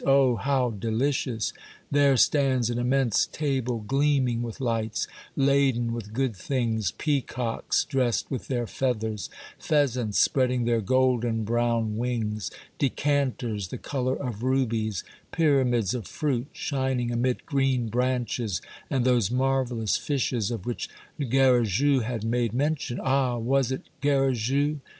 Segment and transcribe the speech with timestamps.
[0.03, 1.53] Oh, how delicious!
[1.91, 8.31] There stands an im mense table, gleaming with lights, laden with good things, peacocks dressed
[8.31, 9.29] with their feathers,
[9.61, 16.47] pheas ants spreading their golden brown wings, decanters the color of rubies, pyramids of fruit,
[16.51, 18.59] shining amid green branches,
[18.89, 20.89] and those marvellous fishes of which
[21.29, 23.37] Garrigou had made mention (ah!
[23.37, 24.77] was it Garrigou?)